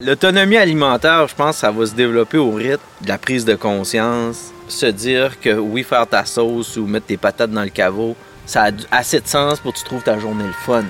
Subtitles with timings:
[0.00, 4.52] L'autonomie alimentaire, je pense, ça va se développer au rythme de la prise de conscience.
[4.68, 8.14] Se dire que oui, faire ta sauce ou mettre tes patates dans le caveau,
[8.46, 10.84] ça a assez de sens pour que tu trouves ta journée le fun.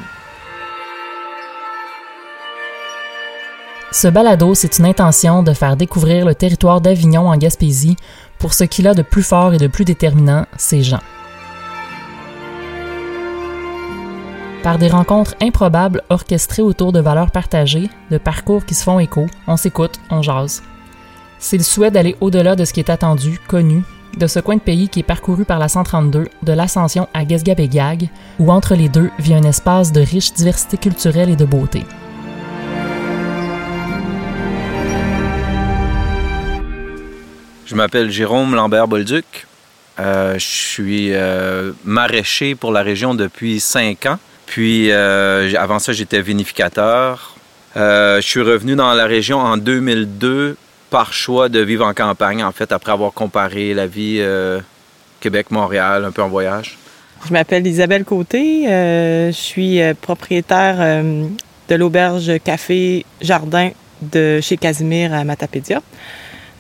[3.92, 7.96] Ce balado, c'est une intention de faire découvrir le territoire d'Avignon en Gaspésie
[8.38, 11.00] pour ce qu'il a de plus fort et de plus déterminant, ses gens.
[14.62, 19.26] Par des rencontres improbables orchestrées autour de valeurs partagées, de parcours qui se font écho,
[19.46, 20.62] on s'écoute, on jase.
[21.38, 23.84] C'est le souhait d'aller au-delà de ce qui est attendu, connu,
[24.16, 28.08] de ce coin de pays qui est parcouru par la 132, de l'Ascension à Gesgabégag,
[28.40, 31.84] où entre les deux vit un espace de riche diversité culturelle et de beauté.
[37.64, 39.46] Je m'appelle Jérôme Lambert-Bolduc.
[40.00, 44.18] Euh, je suis euh, maraîcher pour la région depuis cinq ans.
[44.50, 47.36] Puis euh, avant ça, j'étais vinificateur.
[47.76, 50.56] je suis revenu dans la région en 2002
[50.90, 54.22] par choix de vivre en campagne, en fait, après avoir comparé la vie
[55.20, 56.78] Québec-Montréal, un peu en voyage.
[57.26, 58.64] Je m'appelle Isabelle Côté.
[58.64, 61.04] je suis propriétaire
[61.68, 63.70] de l'auberge Café Jardin
[64.00, 65.82] de chez Casimir à Matapédia.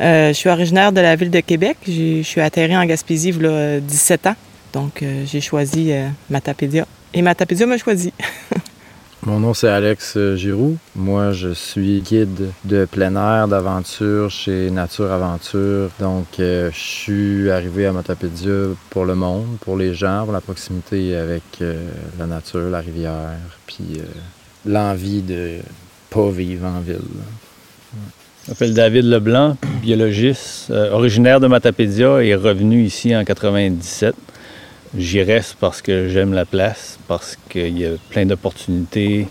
[0.00, 1.76] Euh, je suis originaire de la ville de Québec.
[1.86, 4.36] Je suis atterri en Gaspésie il y a 17 ans.
[4.72, 6.86] Donc, euh, j'ai choisi euh, Matapédia.
[7.14, 8.12] Et Matapédia m'a choisi.
[9.22, 10.76] Mon nom, c'est Alex Giroux.
[10.94, 15.90] Moi, je suis guide de plein air, d'aventure chez Nature Aventure.
[16.00, 21.16] Donc, je suis arrivé à Matapédia pour le monde, pour les gens, pour la proximité
[21.16, 21.42] avec
[22.18, 24.00] la nature, la rivière, puis
[24.64, 25.58] l'envie de
[26.10, 27.00] pas vivre en ville.
[28.48, 34.14] Je m'appelle David Leblanc, biologiste, euh, originaire de Matapédia et revenu ici en 97.
[34.98, 39.28] J'y reste parce que j'aime la place, parce qu'il y a plein d'opportunités,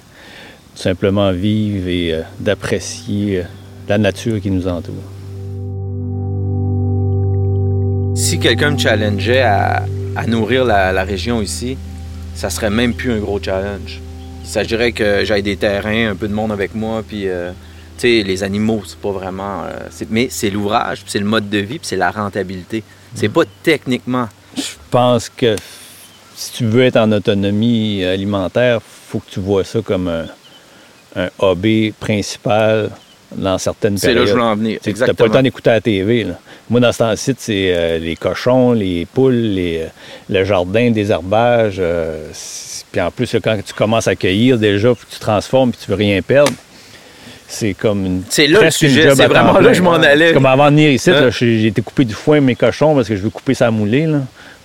[0.76, 3.44] tout simplement vivre et euh, d'apprécier euh,
[3.90, 4.96] la nature qui nous entoure.
[8.16, 9.86] Si quelqu'un me challengeait à,
[10.26, 11.78] nourrir la, région ici,
[12.34, 14.00] ça serait même plus un gros challenge.
[14.44, 17.28] Il s'agirait que j'aille des terrains, un peu de monde avec moi, puis
[18.04, 19.64] les animaux, c'est pas vraiment.
[19.66, 22.84] Euh, mais c'est l'ouvrage, c'est le mode de vie, puis c'est la rentabilité.
[23.16, 24.28] C'est pas techniquement.
[24.58, 25.56] Je pense que
[26.36, 30.26] si tu veux être en autonomie alimentaire, faut que tu vois ça comme un,
[31.16, 32.90] un hobby principal
[33.36, 34.02] dans certaines périodes.
[34.02, 34.80] C'est là que je veux en venir.
[34.82, 36.28] Tu n'as pas le temps d'écouter la TV.
[36.70, 39.88] Moi, dans ce temps-ci, c'est euh, les cochons, les poules, les, euh,
[40.30, 41.82] le jardin, des herbages.
[42.92, 46.22] puis en plus, quand tu commences à cueillir, déjà, tu transformes puis tu veux rien
[46.22, 46.54] perdre
[47.48, 48.24] c'est comme une.
[48.30, 50.34] C'est là le sujet, c'est vraiment là que je m'en allais.
[50.34, 51.30] Comme avant de venir ici, hein?
[51.32, 54.06] j'ai été coupé du foin mes cochons parce que je veux couper sa moulée.
[54.06, 54.20] Là,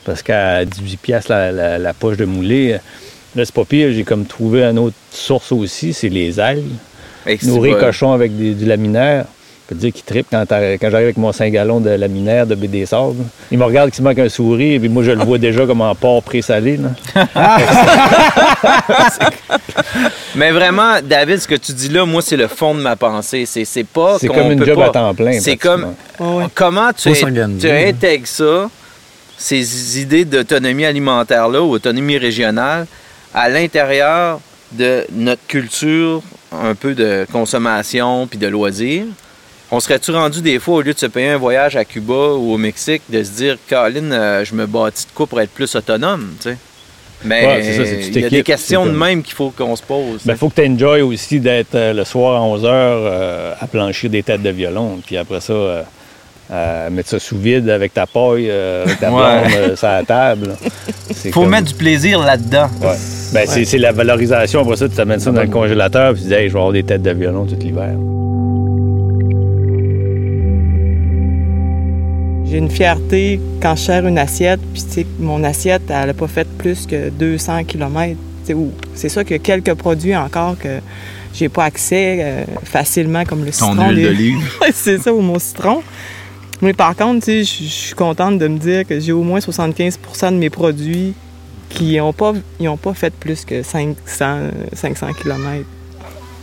[0.04, 2.76] parce qu'à 18$ la, la, poche de moulée,
[3.36, 3.92] là, c'est pas pire.
[3.92, 6.64] J'ai comme trouvé une autre source aussi, c'est les algues.
[7.44, 9.26] Nourrir cochons avec du laminaire
[9.72, 12.86] peux dire qu'il tripe quand, quand j'arrive avec mon 5 gallons de laminaire de BD
[12.86, 13.24] Sable.
[13.50, 15.80] Il me regarde qu'il manque un sourire, et puis moi, je le vois déjà comme
[15.80, 16.78] en porc pré-salé.
[20.34, 23.44] Mais vraiment, David, ce que tu dis là, moi, c'est le fond de ma pensée.
[23.46, 24.18] C'est pas.
[24.18, 25.38] C'est comme une job à temps plein.
[25.40, 25.94] C'est comme.
[26.54, 28.70] Comment tu, tu intègres ça,
[29.36, 32.86] ces idées d'autonomie alimentaire-là ou autonomie régionale,
[33.34, 34.40] à l'intérieur
[34.72, 36.22] de notre culture
[36.52, 39.04] un peu de consommation puis de loisirs,
[39.72, 42.52] on serait-tu rendu des fois, au lieu de se payer un voyage à Cuba ou
[42.52, 45.74] au Mexique, de se dire, Caroline, euh, je me bâtis de quoi pour être plus
[45.74, 46.56] autonome, tu sais?
[47.24, 47.62] Mais
[48.08, 50.20] il y a des questions de même qu'il faut qu'on se pose.
[50.26, 53.66] Il faut que tu enjoy aussi d'être euh, le soir à 11 h euh, à
[53.68, 54.98] plancher des têtes de violon.
[55.06, 55.84] Puis après ça,
[56.90, 60.56] mettre ça sous vide avec ta paille, avec ta blonde sur la table.
[61.24, 62.68] Il faut mettre du plaisir là-dedans.
[63.32, 64.60] Ben, c'est la valorisation.
[64.60, 66.72] Après ça, tu amènes ça dans le congélateur puis tu dis, hey, je vais avoir
[66.72, 67.94] des têtes de violon tout l'hiver.
[72.52, 76.46] J'ai une fierté quand je sers une assiette, puis mon assiette, elle n'a pas fait
[76.46, 78.14] plus que 200 km.
[78.94, 80.80] C'est sûr qu'il y a quelques produits encore que
[81.32, 83.74] j'ai pas accès euh, facilement, comme le citron.
[84.74, 85.82] c'est ça, ou mon citron.
[86.60, 90.36] Mais par contre, je suis contente de me dire que j'ai au moins 75% de
[90.36, 91.14] mes produits
[91.70, 92.34] qui n'ont pas,
[92.82, 93.96] pas fait plus que 500,
[94.74, 95.64] 500 km.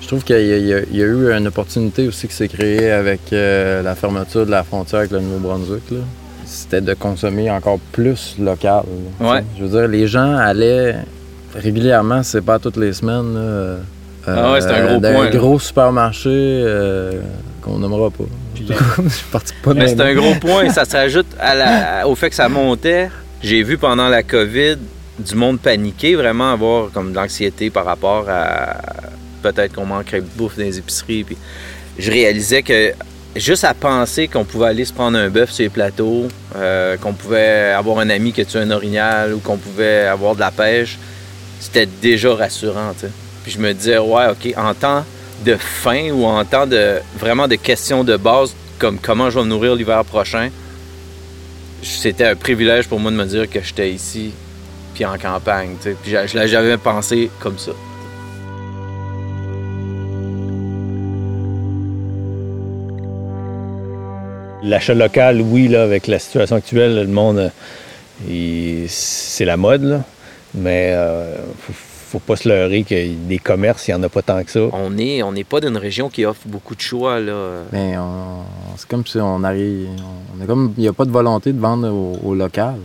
[0.01, 3.95] Je trouve qu'il y, a eu une opportunité aussi qui s'est créée avec euh, la
[3.95, 5.83] fermeture de la frontière avec le Nouveau-Brunswick.
[6.45, 8.83] C'était de consommer encore plus local.
[9.21, 10.95] Je veux dire, les gens allaient
[11.55, 13.35] régulièrement, c'est pas toutes les semaines.
[13.35, 13.77] Euh,
[14.25, 15.25] ah ouais, c'est un gros point.
[15.25, 17.21] Un gros supermarché euh,
[17.61, 18.23] qu'on nommera pas.
[19.75, 20.69] Mais c'est un gros point.
[20.69, 21.27] Ça s'ajoute
[22.05, 23.09] au fait que ça montait.
[23.43, 24.77] J'ai vu pendant la COVID
[25.19, 28.77] du monde paniquer, vraiment avoir comme de l'anxiété par rapport à
[29.41, 31.23] peut-être qu'on manquerait de bouffe dans les épiceries.
[31.23, 31.37] Puis
[31.97, 32.93] je réalisais que
[33.35, 37.13] juste à penser qu'on pouvait aller se prendre un bœuf sur les plateaux, euh, qu'on
[37.13, 40.97] pouvait avoir un ami qui tue un orignal ou qu'on pouvait avoir de la pêche,
[41.59, 42.93] c'était déjà rassurant.
[43.43, 45.05] Puis je me disais, ouais, OK, en temps
[45.45, 49.45] de faim ou en temps de vraiment de questions de base, comme comment je vais
[49.45, 50.49] me nourrir l'hiver prochain,
[51.81, 54.31] c'était un privilège pour moi de me dire que j'étais ici,
[54.93, 55.75] puis en campagne.
[55.81, 57.71] Puis je l'avais jamais pensé comme ça.
[64.61, 67.51] L'achat local, oui, là, avec la situation actuelle, le monde,
[68.29, 70.03] euh, c'est la mode, là.
[70.53, 71.37] mais euh,
[72.09, 74.59] faut, pas se leurrer que des commerces, il n'y en a pas tant que ça.
[74.73, 77.19] On n'est on pas d'une région qui offre beaucoup de choix.
[77.21, 77.61] Là.
[77.71, 77.93] Mais
[78.75, 79.89] c'est comme si on arrive.
[80.41, 80.73] On comme.
[80.77, 81.89] Il n'y a pas de volonté de vendre
[82.23, 82.79] au local.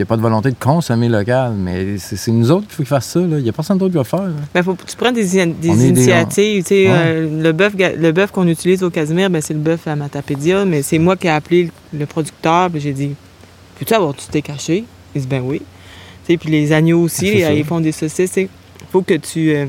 [0.00, 2.82] Il n'y a pas de volonté de consommer local, mais c'est nous autres qu'il faut
[2.84, 3.20] qu'ils fassent ça.
[3.20, 4.32] Il n'y a personne d'autre qui va le faire.
[4.54, 6.64] Ben, faut tu prends des, initiatives.
[6.72, 10.98] Euh, le bœuf qu'on utilise au Casimir, ben, c'est le bœuf à Matapédia, mais c'est
[10.98, 12.70] moi qui ai appelé le producteur.
[12.76, 13.14] J'ai dit
[13.78, 15.60] Peux-tu avoir du steak caché Il dit Ben oui.
[16.24, 18.38] puis les agneaux aussi, ils font des saucisses.
[18.38, 18.48] Il
[18.90, 19.54] faut que tu.
[19.54, 19.66] Euh,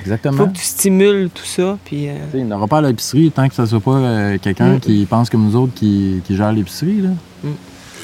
[0.00, 0.38] Exactement.
[0.38, 1.76] faut que tu stimules tout ça.
[1.84, 4.80] Puis, euh, Il n'aura pas à l'épicerie tant que ce ne soit pas quelqu'un mm.
[4.80, 7.02] qui pense comme nous autres qui, gère l'épicerie.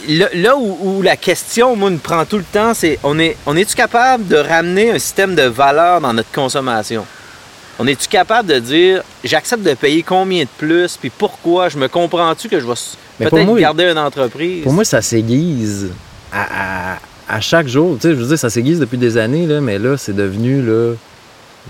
[0.08, 3.74] Là, où, la question, moi, nous prend tout le temps, c'est on est on est-tu
[3.74, 7.04] capable de ramener un système de valeur dans notre consommation?
[7.78, 11.68] On est-tu capable de dire j'accepte de payer combien de plus, puis pourquoi?
[11.68, 12.74] Je me comprends-tu que je vais
[13.18, 14.64] peut-être garder une entreprise?
[14.64, 15.88] Pour moi, ça s'aiguise
[16.32, 16.98] à,
[17.40, 17.96] chaque jour.
[17.96, 20.60] Tu sais, je veux dire, ça s'aiguise depuis des années, là, mais là, c'est devenu
[20.60, 20.94] là,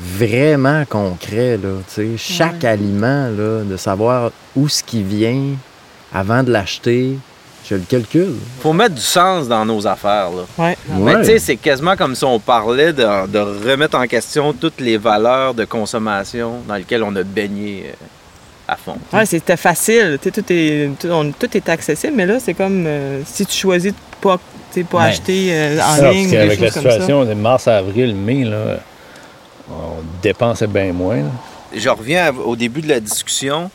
[0.01, 1.59] vraiment concret.
[1.63, 2.09] Là, tu sais.
[2.17, 5.43] Chaque aliment, là, de savoir où ce qui vient
[6.13, 7.19] avant de l'acheter,
[7.71, 8.35] je le calcule.
[8.61, 10.31] faut mettre du sens dans nos affaires.
[10.31, 10.43] Là.
[10.59, 10.77] Ouais.
[10.99, 13.05] Mais tu sais, c'est quasiment comme si on parlait de,
[13.69, 17.93] remettre en question toutes les valeurs de consommation dans lesquelles on a baigné euh,
[18.67, 18.97] à fond.
[19.13, 20.19] Oui, c'était facile.
[20.21, 24.41] tout, est, tout, est accessible, mais là, c'est comme euh, si tu choisis de pas,
[24.91, 26.37] pas acheter euh, en ligne.
[26.37, 28.81] avec la situation de mars, avril, mai, là,
[29.71, 31.23] on dépensait bien moins.
[31.73, 33.71] Je reviens au début de la discussion.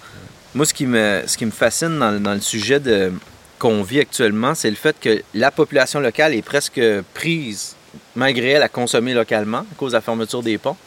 [0.54, 3.14] Moi, ce qui me, ce qui me fascine dans le sujet de,
[3.66, 6.80] qu'on vit actuellement, c'est le fait que la population locale est presque
[7.16, 7.76] prise,
[8.16, 10.78] malgré elle, à consommer localement à cause de la fermeture des ponts.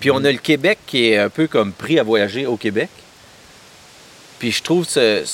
[0.00, 2.90] Puis on a le Québec qui est un peu comme pris à voyager au Québec.
[4.38, 5.24] Puis je trouve ce,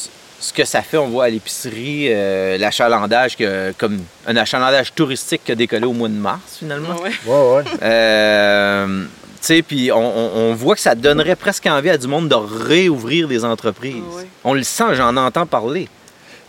[0.54, 3.37] que ça fait, on voit à l'épicerie, euh, l'achalandage,
[3.78, 3.98] comme
[4.28, 6.94] un achalandage touristique qui a décollé au mois de mars, finalement.
[7.02, 7.64] Ouais, ouais.
[7.82, 9.08] Euh, tu
[9.40, 13.44] sais, puis on, voit que ça donnerait presque envie à du monde de réouvrir des
[13.44, 14.05] entreprises.
[14.44, 15.88] On le sent, j'en entends parler.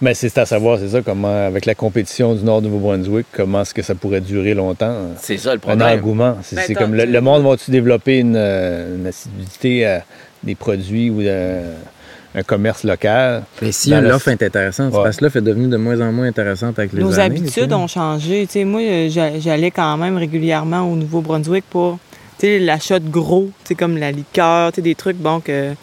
[0.03, 3.61] Mais c'est à savoir, c'est ça, comment, avec la compétition du Nord du Nouveau-Brunswick, comment
[3.61, 4.93] est-ce que ça pourrait durer longtemps?
[5.17, 5.87] C'est ça le problème.
[5.87, 6.37] Un engouement.
[6.43, 10.03] C'est ben, comme le, monde va-tu développer une, euh, assiduité à
[10.43, 13.43] des produits ou un commerce local?
[13.61, 16.77] Mais si l'offre est intéressante, parce que l'offre est devenue de moins en moins intéressante
[16.79, 18.45] avec les Nos habitudes ont changé.
[18.65, 21.97] moi, j'allais quand même régulièrement au Nouveau-Brunswick pour
[22.41, 25.73] l'achat de gros, comme la liqueur, des trucs, bon, que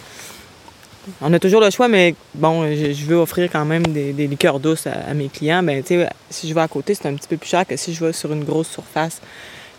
[1.20, 4.86] on a toujours le choix, mais bon, je, veux offrir quand même des, liqueurs douces
[4.86, 5.62] à, mes clients.
[5.62, 7.76] Ben, tu sais, si je vais à côté, c'est un petit peu plus cher que
[7.76, 9.20] si je vais sur une grosse surface.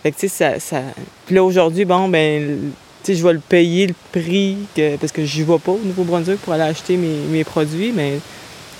[0.03, 0.81] Fait que, tu sais, ça,
[1.25, 2.71] Puis là, aujourd'hui, bon, ben,
[3.03, 4.57] tu sais, je vais le payer le prix
[4.99, 8.19] parce que je vais pas au Nouveau-Brunswick pour aller acheter mes, produits, mais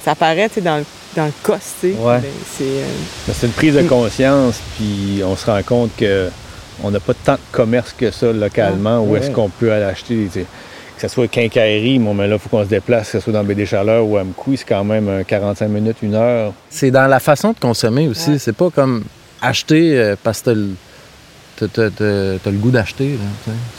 [0.03, 0.83] ça paraît, tu sais, dans,
[1.15, 1.97] dans le cost, tu sais.
[1.99, 2.19] Ouais.
[2.19, 2.25] Ben,
[2.61, 2.85] euh,
[3.27, 6.29] ben, c'est une prise de conscience, puis on se rend compte que
[6.83, 10.27] on n'a pas tant de commerce que ça localement où est-ce qu'on peut aller acheter
[10.95, 13.33] que ce soit quincaillerie, bon, mais là, il faut qu'on se déplace, que ce soit
[13.33, 16.53] dans Baie des Chaleurs ou à Mkoui, c'est quand même 45 minutes, une heure.
[16.69, 18.37] C'est dans la façon de consommer aussi.
[18.39, 19.03] C'est pas comme
[19.41, 20.75] acheter euh, parce que
[21.67, 23.17] t'as le goût d'acheter.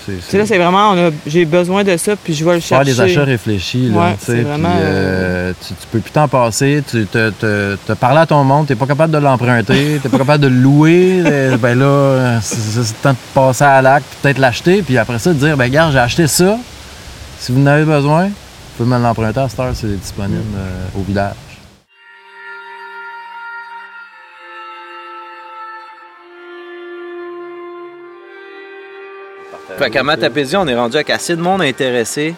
[0.07, 0.95] C'est là, c'est vraiment,
[1.27, 2.93] j'ai besoin de ça, puis je vais le chercher.
[2.93, 3.89] Faire des achats réfléchis.
[3.89, 4.77] Là, vraiment...
[4.81, 6.83] Euh, tu, peux plus t'en passer.
[6.89, 10.49] Tu te, parlé à ton monde, t'es pas capable de l'emprunter, t'es pas capable de
[10.49, 11.23] le louer.
[11.25, 15.33] Euh, ben là, c'est le temps de passer à l'acte, peut-être l'acheter, puis après ça,
[15.33, 16.59] de dire, ben regarde, j'ai acheté ça,
[17.43, 18.33] si vous en avez besoin, vous
[18.77, 21.35] pouvez me l'emprunter à cette heure, c'est disponible euh, au village.
[29.77, 32.37] Fait qu'à Matapédia, on est rendu avec assez de monde intéressé,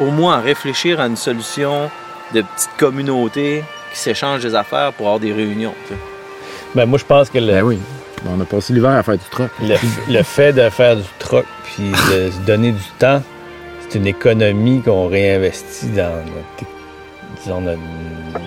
[0.00, 1.88] au moins à réfléchir à une solution
[2.34, 3.62] de petite communauté
[3.92, 5.74] qui s'échange des affaires pour avoir des réunions.
[6.74, 7.52] Ben, moi, je pense que le...
[7.52, 7.78] Ben oui.
[8.26, 9.50] On a passé l'hiver à faire du troc.
[9.60, 9.76] Le,
[10.12, 13.22] le, fait de faire du troc puis de se donner du temps,
[13.94, 16.10] c'est une économie qu'on réinvestit dans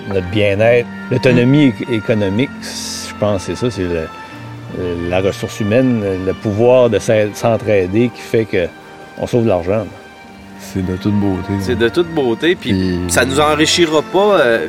[0.10, 0.88] notre, bien-être.
[1.10, 3.88] L'autonomie économique, je pense c'est ça, c'est
[5.10, 9.86] la ressource humaine, le pouvoir de s'entraider qui fait qu'on sauve de l'argent.
[10.60, 11.54] c'est de toute beauté.
[11.62, 14.68] C'est de toute beauté, puis, ça nous enrichira pas euh,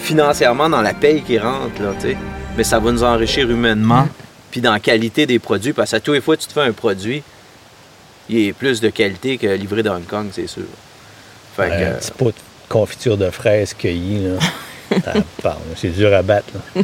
[0.00, 2.16] financièrement dans la paye qui rentre, là, tu sais.
[2.56, 4.10] Mais ça va nous enrichir humainement, mm.
[4.50, 6.54] puis dans la qualité des produits, parce que à tous les fois que tu te
[6.54, 7.22] fais un produit,
[8.28, 10.64] il est plus de qualité que livré dans Hong Kong, c'est sûr.
[11.56, 12.34] Fait un petit pot de
[12.68, 14.28] confiture de fraises cueillie,
[14.92, 15.14] là.
[15.76, 16.82] c'est dur à battre, là.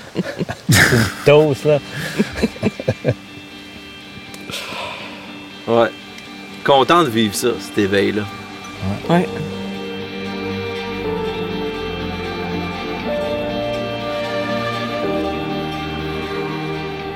[0.70, 1.78] c'est une toast, là.
[5.82, 5.90] ouais.
[6.64, 8.24] Content de vivre ça, cet éveil-là.
[9.08, 9.28] Ouais.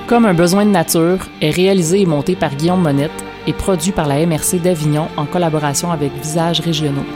[0.06, 3.10] Comme un besoin de nature est réalisé et monté par Guillaume Monette
[3.48, 7.06] et produit par la MRC d'Avignon en collaboration avec Visages Régionaux.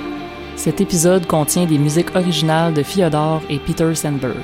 [0.57, 4.35] Cet épisode contient des musiques originales de Fyodor et Peter Sandberg.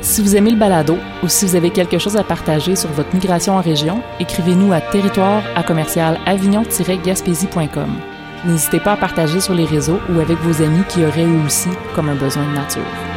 [0.00, 3.12] Si vous aimez le balado ou si vous avez quelque chose à partager sur votre
[3.14, 7.90] migration en région, écrivez-nous à territoire à commercial avignon-gaspésie.com.
[8.46, 11.68] N'hésitez pas à partager sur les réseaux ou avec vos amis qui auraient eu aussi
[11.94, 13.07] comme un besoin de nature.